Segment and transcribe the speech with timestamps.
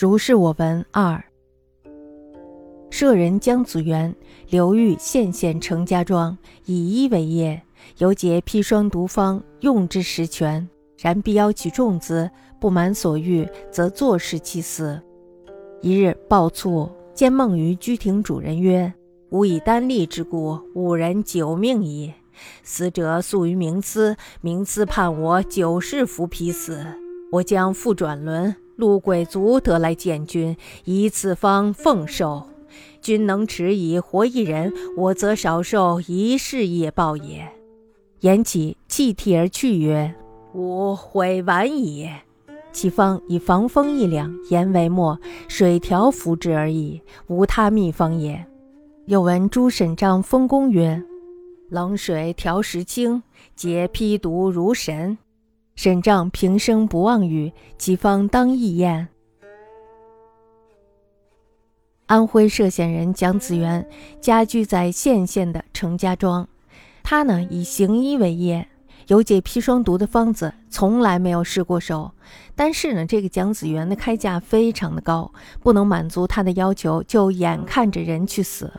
[0.00, 1.22] 如是我闻二。
[2.88, 4.16] 舍人江子元，
[4.48, 7.60] 刘豫县县程家庄，以医为业，
[7.98, 10.66] 犹结砒霜毒方，用之实全。
[10.96, 14.98] 然必邀其重资，不满所欲，则坐视其死。
[15.82, 18.90] 一日暴卒，见梦于居亭主人曰
[19.28, 22.10] ：“吾以丹利之故，吾人久命矣。
[22.62, 26.86] 死者宿于冥司，冥司判我九世服皮死。
[27.32, 32.44] 我将复转轮，陆鬼卒得来见君，以此方奉寿。”
[33.00, 37.48] 君能持以活一人，我则少受一世业报也。
[38.20, 40.14] 言起，泣涕而去，曰
[40.54, 42.10] ：“吾悔晚矣。”
[42.72, 45.18] 其方以防风一两，盐为末，
[45.48, 48.46] 水调服之而已，无他秘方也。
[49.06, 51.02] 又闻诸沈章封公曰
[51.70, 53.22] ：“冷水调石清，
[53.56, 55.18] 解披毒如神。”
[55.82, 59.08] 沈帐平生不忘语，几方当亦验。
[62.04, 63.88] 安徽歙县人蒋子元
[64.20, 66.46] 家居在县县的程家庄，
[67.02, 68.68] 他呢以行医为业，
[69.06, 72.12] 有解砒霜毒的方子从来没有失过手。
[72.54, 78.70] 但是呢，这个蒋子元的开价非常的高，不能满足他的要求，就眼看着人去死。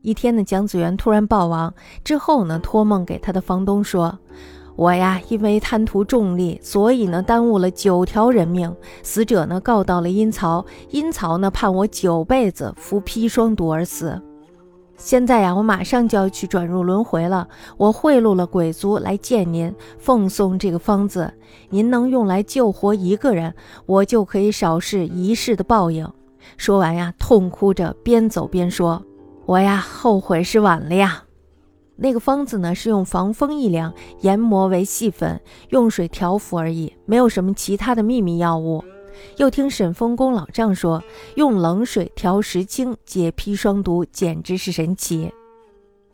[0.00, 4.18] 一天呢，蒋子元突然暴亡之后呢，托梦给他的房东说。
[4.80, 8.74] 我呀，因为贪图重利，所以呢耽误了九条人命。
[9.02, 14.18] 死者呢告到了阴曹，阴曹呢判我九辈子服砒霜毒而死。
[14.96, 17.46] 现在呀，我马上就要去转入轮回了。
[17.76, 21.30] 我贿赂了鬼族来见您，奉送这个方子，
[21.68, 23.52] 您能用来救活一个人，
[23.84, 26.10] 我就可以少视一世的报应。
[26.56, 29.02] 说完呀，痛哭着边走边说
[29.44, 31.24] ：“我呀，后悔是晚了呀。”
[32.02, 38.82] 那个方子呢，是用防风一两研磨为细粉，用水调服而已，没有什么其他的秘密药物。
[39.36, 45.30] 又听沈丰公老丈说，用冷水调石青解砒霜毒，简直是神奇。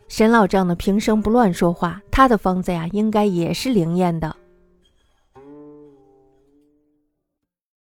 [0.08, 4.34] 沈老丈呢，平生不乱说话，他的方子呀，应该也是灵验的。